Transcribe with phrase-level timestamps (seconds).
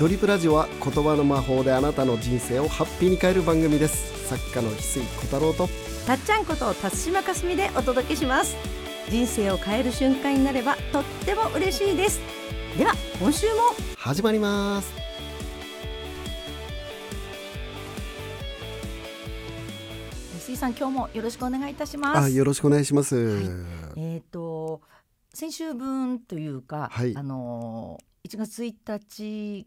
[0.00, 4.28] ドリプラジオは言葉の魔法であなたの人生をハッピーに変える番組です。
[4.28, 5.68] 作家の翡翠小太郎と。
[6.04, 8.56] たっちゃんこと辰島かすみでお届けします。
[9.08, 12.20] 人生を変える瞬間になればとっても嬉しいです。
[12.76, 13.54] では今週も。
[13.96, 14.92] 始まります。
[20.38, 22.18] 石井さん今日もよろしくお願いいたします。
[22.18, 23.40] あよろしくお願いします、
[23.96, 24.80] えっ、と
[25.32, 27.16] 先週分というか、はい。
[27.16, 29.66] あの1月1日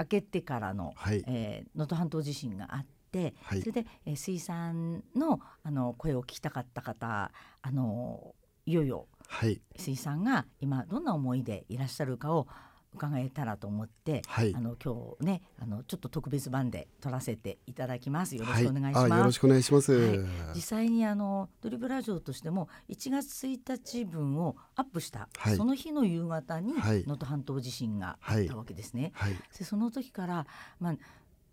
[0.00, 1.22] 明けてからのはい。
[1.26, 3.60] えー能登、半島地震があって、はい。
[3.60, 7.30] それで、えー水産のあの声を聞きたかった方
[7.62, 8.34] あの
[8.66, 9.60] いよいよはい。
[9.76, 12.46] 水産が今どんな思いでいらっしゃるかを
[12.94, 14.54] 伺えたらと思って、はい。
[14.54, 18.36] あの今日ねあのちょっと特別版で撮らせていただきます。
[18.36, 18.62] よろはい。
[18.62, 19.12] しくお願いします。
[19.12, 20.18] あよろしくお願いします、はい。
[20.54, 25.56] 実際にあのドリブラジオとしても1月1日分をアップした、はい。
[25.56, 27.04] その日の夕方に能はい。
[27.06, 29.12] 登半島地震があったわけですね。
[29.14, 29.36] はい。
[29.56, 30.46] でその時から、
[30.78, 30.94] まあ、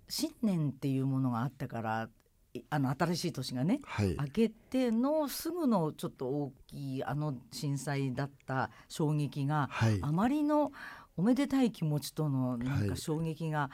[0.10, 2.10] 新年っていうものがあったから
[2.54, 4.16] いあの新しい年がねはい。
[4.20, 10.00] 明けてのすぐのちょっと大きいあの震災だった衝撃がはい。
[10.02, 10.72] あまりの
[11.18, 12.98] おめでたい気持ちとのなんかはい。
[12.98, 13.70] 衝撃が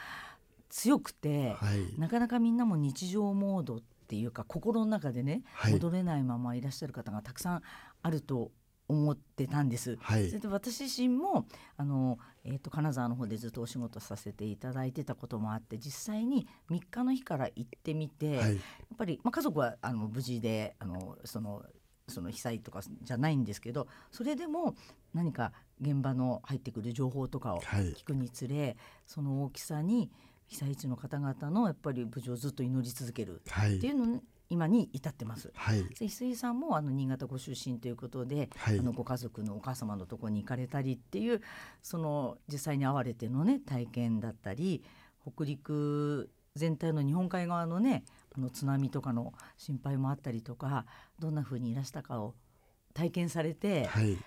[0.70, 2.00] 強くて、はい。
[2.00, 5.74] なかなかみんなも日常モードっていうか心の中でね、はい。
[5.74, 7.62] 戻れないままいらっしゃる方がたくさん
[8.02, 8.52] あると
[8.88, 9.98] 思ってたんです。
[10.02, 10.28] はい。
[10.28, 18.60] それで私自身もあの、えー、と金沢の方でずっとお仕事させていただいてたこともあって実際に3日の日から行ってみて、やっはい
[18.98, 21.64] ぱり、まあ、家族はあの無事であのその
[22.08, 24.76] その被災とかじゃないんですけどそれでも
[25.14, 27.94] 何か現場の入ってくる情報とかをはい。
[27.94, 30.12] 聞くにつれその大きさに
[30.48, 33.78] 被災地の方々のやっぱり無事をずっと祈り続けるはい。
[33.78, 35.52] っていうのに今に至ってます。
[35.56, 35.84] はい。
[35.84, 38.80] で翡翠さんもあの新潟ご出身ということで、はい。
[38.80, 41.42] あのご家族のお母様のところに行かれたりっていう
[41.82, 44.84] その実際に会われてのね体験だったり
[45.26, 48.04] 北陸全体の日本海側のね
[48.36, 50.86] あの津波とかの心配もあったりとか
[51.20, 52.36] どんな風にいらしたかを
[52.94, 54.18] 体験されて、はい。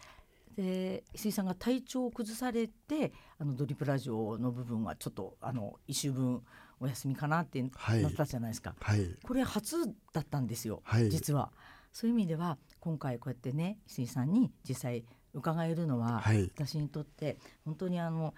[0.56, 6.43] で石井さんが体調を崩されてあのドリプラジオの部分はちょっとあの一週分
[6.81, 8.03] お休みかなってはい。
[8.03, 8.75] なったじゃないですか。
[8.81, 9.06] はい。
[9.22, 11.11] これ初だったんですよ、はい。
[11.11, 11.53] 実は。
[11.93, 16.50] そういう意味では今回こうやってね石井さんに実際伺えるのは、はい。
[16.55, 18.34] 私にとって本当にあの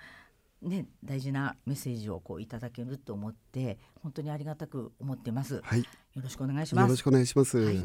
[0.62, 5.54] ね大事なメッセージをこういただけると思って本当にありがたく思ってます。
[5.54, 5.84] よはい。
[6.16, 6.84] ろしくお願いします。
[6.84, 7.58] よろしくお願いします。
[7.58, 7.76] はい。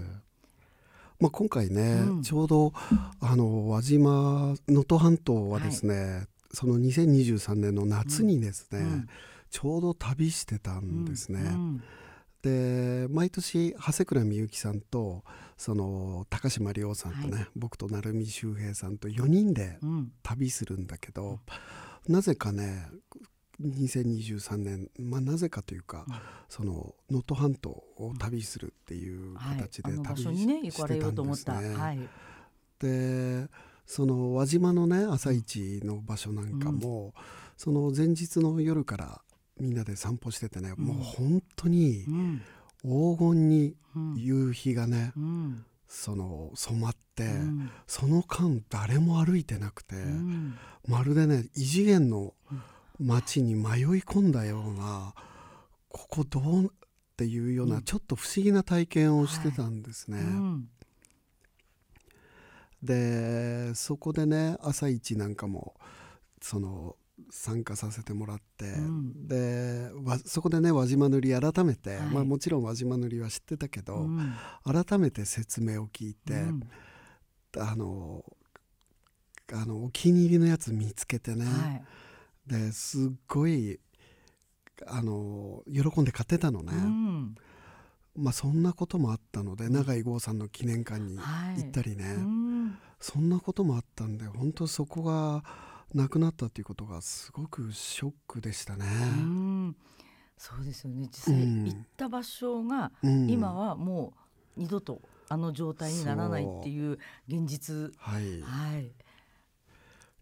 [1.20, 2.22] まあ今回ね、うん。
[2.22, 2.74] ちょうど
[3.20, 9.08] あの輪島能登半島はですね、その2023年の夏にですね、うん。
[9.50, 11.42] ちょうど旅してたんですね。
[11.42, 11.84] うん。
[12.42, 15.24] で毎年長谷倉美幸さんと
[15.56, 17.48] その高島亮さんとね、はい。
[17.56, 20.12] 僕と成海周平さんと4人でうん。
[20.24, 21.40] 旅するんだけど、
[22.08, 22.88] なぜかね
[23.62, 26.16] 2023年、まあ、なぜかというか、うん。
[26.50, 31.59] その能登半島を旅するっていうはい、形で旅し,、てたうと思った。
[31.59, 31.78] んですね。
[31.78, 32.00] はい、
[32.80, 33.47] で
[33.86, 37.13] その輪島のね朝市の場所なんかも、
[37.58, 39.22] その前日の夜から
[39.59, 40.86] みんなで散歩しててね、うん。
[40.86, 42.42] もう本当にうん。
[42.81, 44.16] 黄金にうん。
[44.18, 45.66] 夕日がね、うん
[45.96, 47.72] その染まって、うん。
[47.86, 50.58] その間誰も歩いてなくて、うん。
[50.88, 52.34] まるでね異次元の
[53.00, 55.14] 街に迷い込んだような
[55.90, 56.70] ここどうっ
[57.16, 57.84] ていうような、うん。
[57.84, 60.18] ちょっと不思議な体験をしてたんですね。
[60.18, 60.70] うん。
[62.81, 65.75] でそこでね朝一なんかも
[66.42, 66.98] その
[67.30, 69.28] 参加させてもらって、うん。
[69.28, 72.08] でわそこでね輪島塗り改めて、はい。
[72.08, 74.34] まあ、もちろん輪島塗りは知ってたけど、うん。
[74.64, 76.64] 改めて説明を聞いて、うん。
[77.58, 78.24] あの
[79.52, 81.84] あのお気に入りのやつ見つけてね、はい。
[82.48, 83.80] ですっごい
[84.88, 87.36] あの喜んで買ってたのね、うん。
[88.16, 91.64] まあそんなこともあったので永井豪さんの記念館にはい。
[91.64, 92.78] 行ったりね、うん。
[93.00, 95.44] そんなこともあったんで本当そこが
[95.94, 98.86] なくなったっていうことがすごくショックでしたね。
[98.86, 99.75] うん。
[100.38, 101.07] そうですよね。
[101.07, 101.66] 実際うん。
[101.66, 103.30] 行った場所がうん。
[103.30, 104.13] 今はも
[104.57, 107.94] う二度とあの状態にならないっていう現実。
[107.98, 108.92] はい、はい。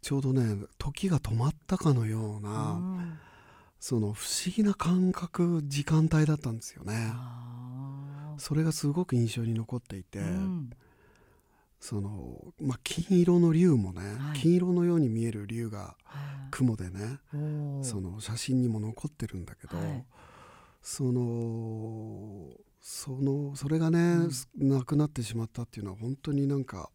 [0.01, 3.19] ちょうどね時が止まったかのような、うん
[3.83, 7.11] その不思議な感覚時間帯だったんですよね。
[8.37, 10.69] それがすごく印象に残っていて、うん
[11.81, 14.39] その、まあ、金色の竜もね、はい。
[14.39, 16.51] 金色のように見える竜がはい。
[16.51, 17.19] 雲でね
[17.81, 20.05] その写真にも残ってるんだけど、はい。
[20.81, 22.49] その
[22.81, 26.89] そのそれがね、なくなってしまったっていうのは本当になんか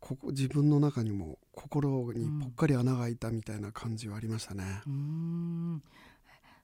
[0.00, 4.82] ここ自分の中にも心にぽっかり穴が開いたみたいな感じはありましたね。
[4.86, 5.82] うん。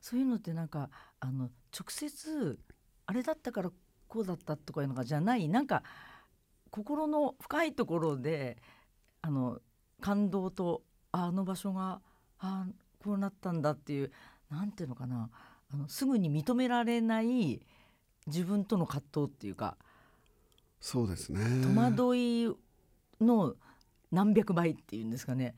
[0.00, 0.90] そういうのってなんか
[1.20, 2.58] あの直接
[3.06, 3.70] あれだったから
[4.08, 5.48] こうだったとかいうのがじゃない。
[5.48, 5.82] なんか
[6.74, 8.56] 心の深いところで
[9.22, 9.60] あの
[10.00, 10.82] 感動と
[11.12, 12.00] あの場所が
[12.40, 12.66] あ
[12.98, 14.10] こうなったんだっていう
[14.50, 15.30] なんていうのかな
[15.72, 17.60] あのすぐに認められない
[18.26, 19.76] 自分との葛藤っていうか
[20.80, 21.40] そうですね。
[21.62, 22.48] 戸惑い
[23.20, 23.54] の
[24.10, 25.54] 何百倍っていうんですかね。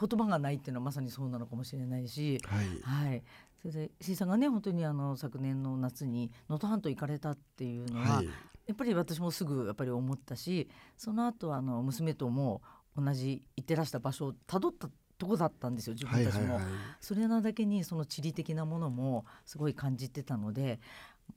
[0.00, 3.22] 言葉がないっていうのはまさにそうなのかもしれないし、はい、はい、
[3.60, 8.28] それで石井さんがね本当にあの昨年の夏に能登半島行かれたっていうのは、はい、
[8.66, 12.62] やっぱり私もすぐやっぱり思ったしその後あの娘とも
[12.96, 14.88] 同じ行ってらした場所をたどった
[15.18, 16.60] とこだったんですよ自分たちも、
[17.00, 20.80] それなだけにその地理的なものもすごい感じてたので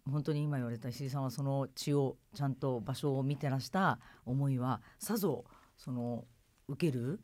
[0.10, 5.46] 本当に今言われた石井さんはその地をちゃんと場所を見てらした思いはさぞ
[5.78, 6.26] その
[6.68, 7.20] 受ける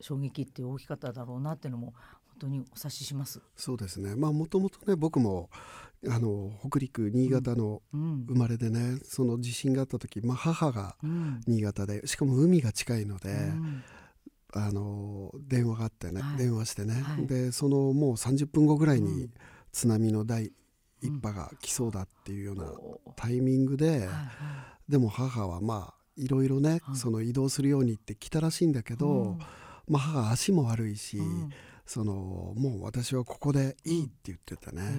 [0.00, 1.94] 衝撃って大きかっただろうなっていうのも
[2.26, 3.40] 本当にお察しします。
[3.56, 4.16] そうですね。
[4.16, 5.48] まあもともとね僕も
[6.08, 10.96] あの北陸新潟の生まれでね、うん、その地震があった時、まあ母が
[11.46, 13.30] 新潟で、しかも海が近いので。
[13.30, 13.82] うん。
[14.54, 19.30] あの電話があってね、はい、電話してね、はい、でそのもう30分後ぐらいに
[19.72, 20.52] 津波の第
[21.00, 22.64] 一波が来そうだっていうような
[23.16, 24.08] タイミングで、
[24.88, 29.38] でも母はまあいろいろね、その移動するようにって来たらしいんだけど、
[29.88, 31.18] まあ、母足も悪いし、
[31.86, 32.12] その
[32.56, 34.98] もう私はここでいいって言ってたね。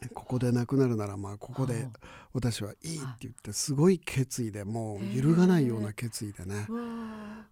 [0.14, 1.88] ここで亡くなるならまあここで
[2.32, 6.66] 私はいいって言ってすごい決意でもう揺るがないような決意でね。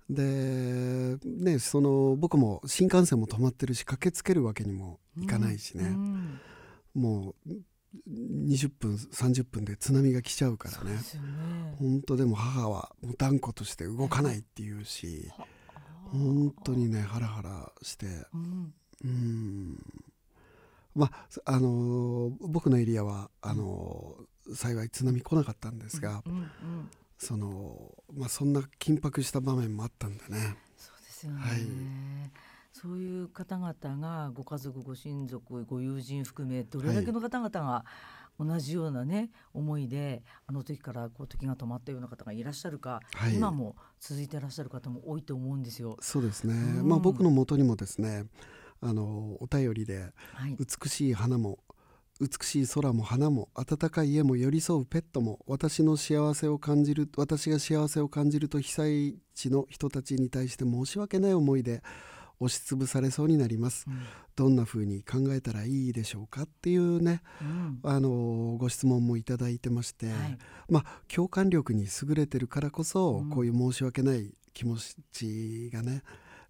[0.08, 5.96] でねその僕も新幹線も止まってるし駆けつけるわけにもいかないしね、
[6.94, 7.50] もう
[8.08, 10.98] 20分30分で津波が来ちゃうからね。
[11.78, 15.28] 本当でも母はもう断固として動かないっていうし
[16.12, 18.06] 本当にねハラハラして。
[19.04, 19.78] うん
[20.96, 24.16] まああの僕のエリアはあの
[24.52, 26.48] 幸い津波来なかったんですが、うんうんうん
[27.18, 30.56] そのまあそんな緊迫した場面もあったんだね。
[30.76, 31.40] そうですよね。
[31.40, 31.60] はい、
[32.72, 37.84] そういう方々がご家族ご親族ご友人含めどれだけの方々が
[38.38, 45.96] 同じようなね思いであの時からこう時が止まったような方がいらっしゃるか、はい、今も続いていらっしゃる方も多いと思うんですよ。
[46.00, 46.54] そうですね。
[46.54, 48.26] うん、まあ僕のもとにもですね。
[48.80, 50.12] あのお便りで、
[50.58, 51.58] 美しい花も
[52.20, 61.82] 美しい空も花も温かい家も寄り添うペットも私の幸せを感じる私が幸せを感じると被災地の人たちに対して申し訳ない思いで
[62.40, 64.00] 押しつぶされそうになります、うん、
[64.34, 70.38] どんな風に考えたらいいでしょうかっていうね、うん、あのご質問もいただいてまして、はい、
[70.70, 74.76] まあ共感力に優れてるからこそ、うん、こういう申し訳ない気持
[75.12, 76.02] ちがね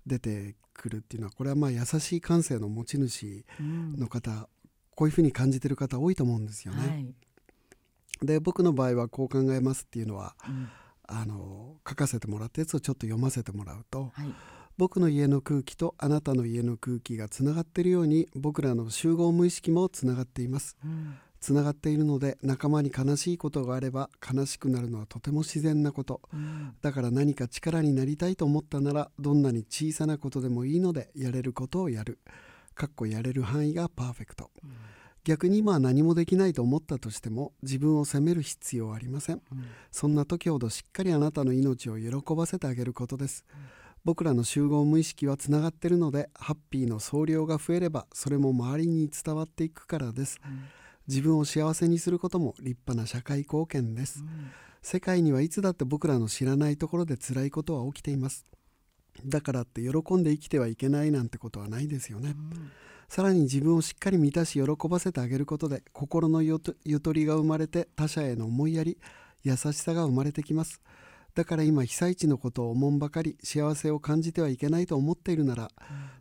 [0.07, 4.49] 出てくるっていうのはこれはまあ優しい感性の持ち主の方
[4.95, 6.89] こういうふうに感じてる方多いと思うんですよね。
[6.89, 7.07] はい、
[8.23, 10.69] で僕の場合はこう考えますっていうのは、うん、
[11.07, 14.35] あの書かせてもらったやつをちょっと読ませてもらうと、はい、
[14.79, 20.77] 僕の家の空気とあなたの家の空気がつながっているように僕らの集合無意識もつながっています。
[20.85, 32.19] うんつながっているので仲間に悲しいことがあれば悲しくなるのはとても自然なこと、うん、だから何か力になりたいと思ったならどんなに小さなことでもいいのでやれることをやる。
[32.77, 34.71] かっこやれる範囲がパーフェクト、うん、
[35.25, 43.61] 逆に今は何もできないと思ったとしても自分を責める必要はありません、うん、そんな時ほどしっかりあなたの命を喜ばせてあげることです、うん、
[44.05, 50.39] 僕らの集合無意識はつながっているのでハッピーの総量が増えればそれも周りに伝わっていくからです、
[51.09, 54.25] 自分を幸せにすることも立派な社会貢献です、
[54.83, 58.47] 世界にはいつだって僕らの知らないところで辛いことは起きています。
[59.25, 62.71] だからって喜んで生きてはいけないなんてことはないですよね、うん、
[63.09, 68.99] さらに自分をしっかり満たし喜ばせてあげることで心のゆとりが生まれて他者への思いやり
[69.43, 70.81] 優しさが生まれてきます
[71.37, 75.71] だから今被災地のことを思んばかり幸せを感じてはいけないと思っているなら、うん、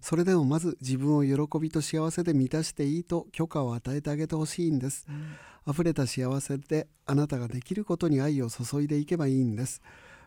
[0.01, 9.81] それでもまず自分を喜びと幸せで満たしていいと許可を与えてあげてほしいんです、うん、溢れた幸せであなたができることに愛を注いでいけばいいんです。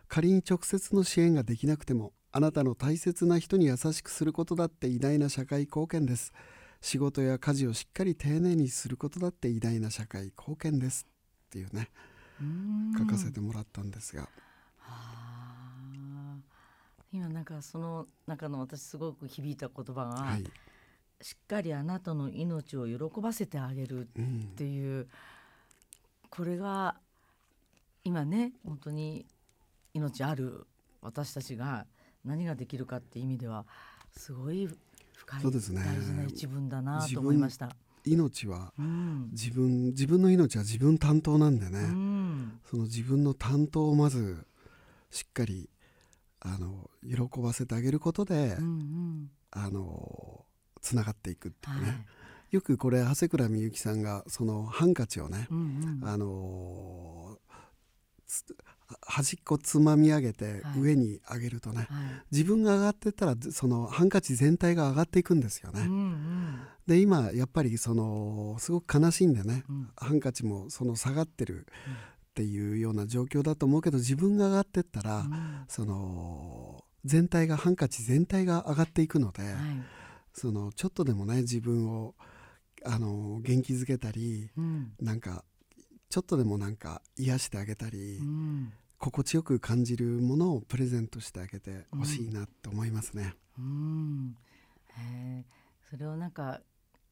[0.07, 6.33] 仮に直接の支援ができなくてもあなたの大切な人に優しくすることだって偉大な社会貢献です。
[6.81, 11.05] 仕事や家事をしっかり丁寧にすることだって偉大な社会貢献です。
[11.45, 11.91] っていうね
[12.97, 14.27] 書かせてもらったんですが。
[17.11, 20.43] 今なんかその中の私すごく響いた言葉が、はい、
[21.21, 24.05] しっかりあなたの命を喜ばせてあげるっ
[24.55, 25.07] ていう、うん、
[26.29, 26.95] これが
[28.03, 29.25] 今ね本当に
[29.93, 30.67] 命ある
[31.01, 31.85] 私たちが
[32.23, 33.65] 何ができるかって意味では
[34.15, 34.69] すごい
[35.15, 35.81] 深い、そうですね。
[35.83, 37.69] 大事な一文だなと思いました。
[38.05, 39.29] 命はうん。
[39.31, 42.59] 自分自分の命は自分担当なんでね、うん。
[42.69, 44.45] その自分の担当をまず
[45.09, 45.69] しっかり
[46.41, 49.31] あの喜ばせてあげることで、うんうん。
[49.51, 50.45] あの
[50.81, 52.05] つながっていくっていうね、はい。
[52.51, 56.07] よくこれ長谷倉みゆきさんがそのハンカチをね、うんうん。
[56.07, 57.37] あの
[58.25, 58.45] つ
[59.01, 60.79] 端っこつまみ上げてはい。
[60.79, 61.87] 上に上げるとね、はい。
[62.31, 65.81] 自分が上がってったらそのハンカチ全体が上がっていくんですよね。
[65.81, 66.59] うんうん。
[66.87, 69.89] で今やっぱりそのすごく悲しいんでね、うん。
[69.95, 71.67] ハンカチもその下がってる
[72.39, 75.65] っていうような状況だと思うけど自分が上がってったら、うん。
[75.67, 79.53] その全体がハンカチ全体が上がっていくので、はい。
[80.33, 82.15] そのちょっとでもね自分を
[82.85, 84.93] あの元気づけたりうん。
[85.01, 85.43] なんか
[86.09, 88.71] ちょっとでもなんか癒してあげたり、うん。
[88.99, 93.33] 心地よく感じるものをプレゼントしてあげてほしいなと思いますね。
[93.57, 94.37] うん。
[94.97, 95.45] へえ
[95.89, 96.61] それをなんか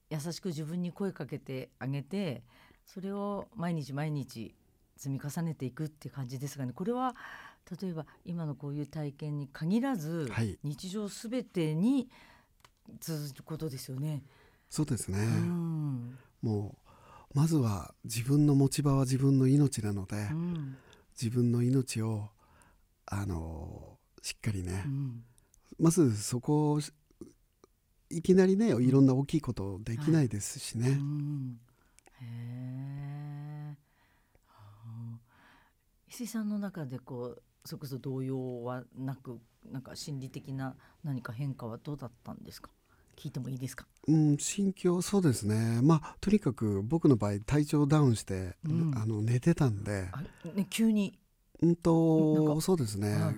[0.10, 2.44] 優しく自分に声かけてあげて
[2.86, 4.56] それを毎日毎日
[4.98, 6.74] 積み重ねていくっていう感じですがね。
[6.74, 7.16] これは
[7.82, 10.58] 例えば今のこういう体験に限らず、はい。
[10.64, 12.10] 日常すべてに
[13.00, 14.24] 続くことですよね。
[14.70, 16.18] そうですね、うん。
[16.42, 16.78] も
[17.34, 20.78] うまずは自分の持ち場は自分の命なので、うん。
[21.22, 22.30] 自分の命を
[23.06, 25.24] あのしっかりね、うん。
[25.80, 26.92] まずそこをし
[28.10, 31.60] いきなりねいろんな大きいことできないですしね、うん
[32.22, 33.78] へえ。
[34.48, 35.20] はあ
[36.10, 39.40] 石井さんの中でこうそれこそ動揺はなく
[39.72, 42.72] なんか心理的な何か変化はどうだったんですか？
[43.18, 43.86] 聞いてもいいですか？
[44.08, 45.82] うん、心境そうですね。
[45.82, 48.94] まあとにかく僕の場合体調ダウンして、うん。
[48.96, 50.08] あの寝てたんで。
[50.14, 50.22] あ、
[50.56, 51.20] ね、急に、
[51.62, 53.36] うんとかそうですね、はいはい。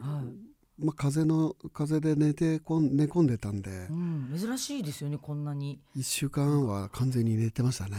[0.77, 3.87] まあ、風邪の風邪で寝てこん寝込んでたんで。
[3.89, 5.81] うん、珍しいですよねこんなに。
[5.95, 7.95] 1週間は完全に寝てましたね。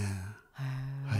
[0.52, 1.19] はい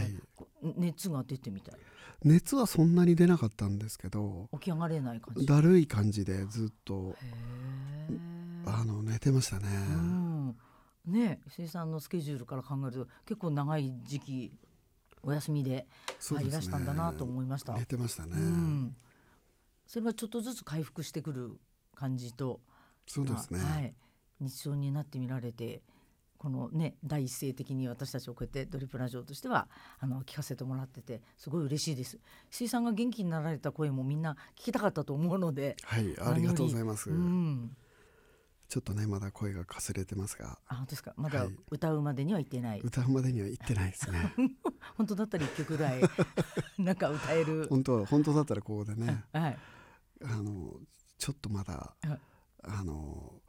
[0.61, 1.75] 熱が出てみたい。
[2.23, 5.43] 熱はそんなに出なかったんですけど起き上がれない感じ。
[5.43, 8.17] へだるい感じでずっとえ。
[8.65, 10.55] あの寝てましたね、うん、
[11.07, 14.53] ね石井さんのスケジュールから考えると結構長い時期
[15.23, 15.87] お休みで
[16.19, 16.51] そうですね。
[16.51, 17.73] いらしたんだなと思いました。
[17.73, 18.95] 寝てましたね、うん、
[19.87, 21.59] それはちょっとずつ回復してくる
[21.95, 22.61] 感じと
[23.07, 23.95] そうですね、まあはい、
[24.39, 25.81] 日常になってみられて
[26.41, 29.67] このね第一声的に私たちをこうやってドリプラジオとしては
[29.99, 32.17] あの聞かせてもらっててすごい嬉しいです。
[32.51, 35.75] 石井さんが元気になられた声もみんな聞きたかったと思うので。
[35.83, 37.77] はいありがとうございます、うん、
[38.67, 40.57] ちょっとねまだ声がかすれてますが。
[40.67, 41.13] あ本当ですか？
[41.15, 41.55] まだはい。
[41.69, 44.33] 歌うまでには行ってない、歌うまでには行ってないですね。
[44.97, 46.01] 本当だったら一曲ぐらい
[46.79, 47.67] なんか歌える。
[47.69, 49.25] 本当は本当だったらここでね。
[49.31, 49.57] はい。
[50.23, 50.79] あの
[51.19, 52.19] ちょっとまだはい。
[52.63, 53.40] あの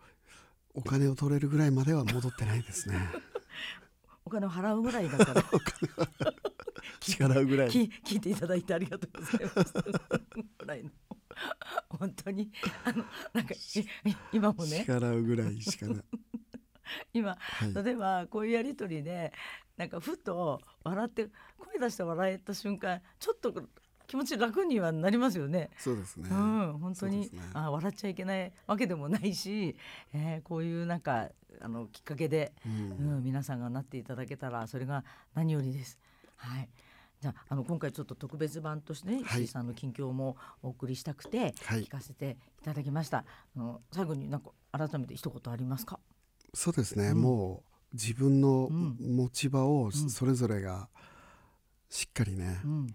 [0.75, 2.97] お金を取れるぐらいまでは戻ってないですね。
[4.25, 5.43] お金を払うぐらいだから。
[7.01, 7.47] 支払う。
[7.47, 9.75] ぐらい聞聞いていただいてありがとうございます。
[10.59, 10.91] ぐらいの。
[11.91, 12.51] 本当に。
[12.85, 16.03] あのなんかいい今も支ね払うぐらいしかな
[17.13, 17.75] 今はい。
[17.85, 19.33] 例えばこういうやり取りで
[19.77, 23.53] なんかふと笑って声出して笑えた瞬間ちょっと
[24.13, 25.71] 気持ち楽にはなりますよね。
[25.79, 29.75] そうですねうん、本当に、ねあ笑っちゃいけないわけでもないし、
[30.13, 31.31] えーこういうなんか
[31.63, 35.03] あのきっかけで、うんうん、皆さんがなっていただけたらそれが
[35.35, 35.99] 何よりです。
[36.37, 36.69] はい。
[37.23, 43.25] じゃああの今回ちょっと特別版としてね、はい石井さんの近況もお送りしたくてはい聞かせていただきました。
[43.57, 45.99] あの最後になんか改めて一言ありますか？
[46.53, 50.91] そうですね、うんもう自分のうん持ち場をんそれぞれが
[51.89, 52.87] しっかりね、うん。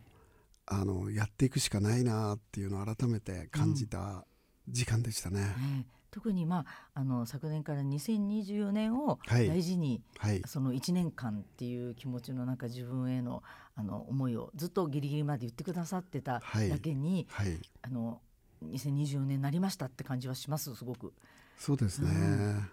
[0.67, 4.25] あのやっていくしかないなっていうのを改めて感じた
[4.67, 5.86] 時間でしたね、ね。
[6.12, 9.47] 特にまああの昨年から2024年をはい。
[9.47, 10.41] 大事に、はい。
[10.45, 13.43] その1年間っていう気持ちの中自分への
[13.75, 16.69] あの思いをずっとギリギリまで言ってくださってたはい。
[16.69, 17.57] だけに、はい。
[17.81, 18.21] あの
[18.65, 21.13] 2024年になりましたって感じはしますすごく。
[21.57, 22.69] そうですね、うん。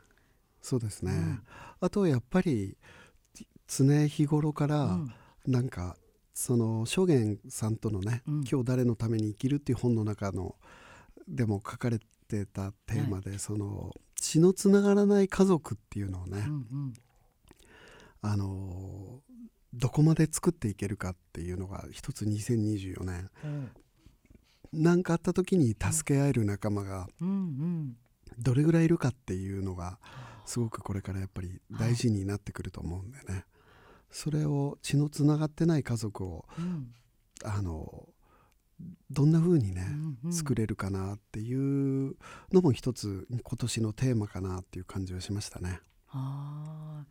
[0.60, 1.42] そうですね、うん。
[1.80, 2.76] あとやっぱり
[3.68, 5.14] 常日頃からうん。
[5.46, 5.96] なんか
[6.34, 8.34] その証言さんとのね、うん。
[8.50, 10.56] 今日誰のために生きる」っていう本の中の
[11.28, 16.94] でも書かれてたテーマで、その血のつながらない家族っていうのをね、うんうん。
[18.20, 19.22] あの
[19.72, 23.30] どこまで作っていけるかっていうのが一つ2024年。
[23.44, 23.70] うん
[24.76, 27.06] 何かあった時に助け合える仲間が
[28.38, 29.98] どれぐらいいるかっていうのが
[30.44, 33.44] すごくこれからやっぱり大事になってくると思うんでね
[34.14, 36.94] それを血のつながってない家族をうん。
[37.44, 38.09] あの
[39.11, 39.87] どんな風にね、
[40.25, 42.16] うん作れるかなっていう
[42.52, 45.80] のも一つ今年のテーマかなっていう感じはしましたね。
[46.09, 47.04] あ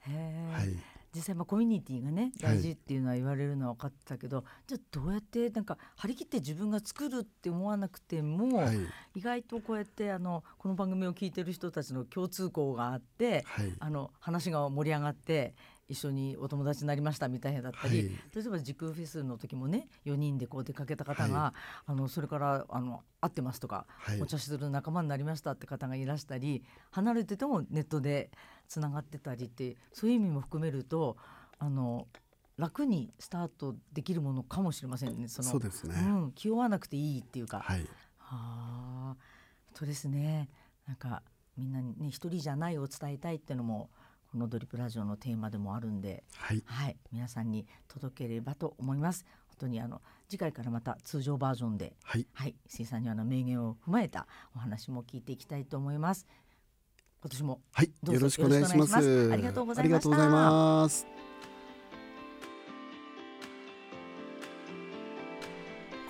[0.00, 0.76] へはい、
[1.14, 8.78] 実際まあコミュニティがね大事っていうのは言われるのは分かってたけど、じゃあどうやってなんか張り切って自分が作るって思わなくても、はい。
[9.14, 13.72] 意外とこうやってあのこの番組を聞いてる人たちの共通項があって、はい。
[13.78, 15.54] あの話が盛り上がって
[15.88, 21.54] 一緒にお友達になりましたみたいなだったり、はい例えば時空フェスの時もね4人でこう出かけた方が、は
[21.86, 28.30] あのそれからあの会ってますとか、はいお茶する仲間になりましたって方がいらしたり離れててもネットで
[28.68, 31.16] つながってたりってそういう意味も含めると
[31.58, 32.06] あの
[32.56, 35.28] 楽にスタートできるものかもしれませんね。
[35.28, 35.94] そのそうですね。
[35.98, 37.60] うん、気負わなくていいっていうか。
[37.60, 37.80] はい
[38.18, 39.16] はあ、
[39.74, 40.48] そうですね。
[40.86, 41.22] なんか
[41.56, 43.90] みんなにね一人じゃないを伝えたいっていうのも
[44.36, 46.62] このドリップラジオのテーマでもあるんで、はい。
[46.66, 49.24] はい、皆さんに届ければと思います。
[49.48, 52.26] 本当にあの次回からまた通常バージョンで、はい。
[52.34, 56.26] はい、水産にはの名言を踏まえたお話も聞いていきたいと思います。
[57.22, 57.86] 今年もはい。
[57.86, 58.76] どうぞよろしくお願いします。
[58.76, 59.32] よろしくお願いします。
[59.32, 61.35] ありがとうございました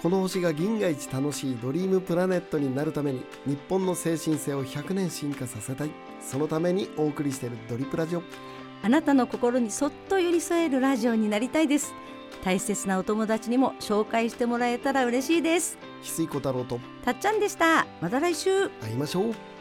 [0.07, 5.91] この星が銀河一楽しいドリームプラネットになるために日本の精神性を100年進化させたい。
[6.21, 8.23] そのためにお送りしているドリプラジオ。
[8.85, 11.93] あなたの心にそっと寄り添えるラジオになりたいです。
[12.45, 15.77] 大切なお友達にも紹介してもらえたら嬉しいです。
[16.05, 16.79] 翡翠小太郎と。
[17.05, 17.85] たっちゃんでした。
[18.01, 18.69] また来週。
[18.83, 19.56] 会いましょう